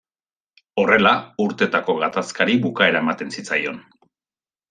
Horrela, 0.83 1.11
urtetako 1.43 1.95
gatazkari 2.05 2.57
bukaera 2.65 3.05
ematen 3.05 3.35
zitzaion. 3.35 3.77